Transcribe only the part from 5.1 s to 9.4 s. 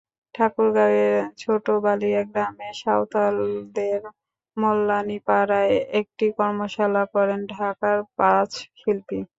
পাড়ায় একটি কর্মশালা করেন ঢাকার পাঁচ শিল্পী।